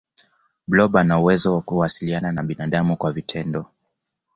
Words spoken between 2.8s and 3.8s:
kwa vitendo